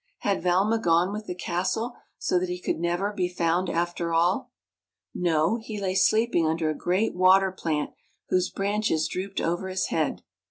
[0.21, 4.49] Had Valma gone with the castle, so that he could never be found, after all?
[5.13, 7.91] No; he lay sleeping under a great water plant
[8.29, 10.23] whose branches drooped over his head.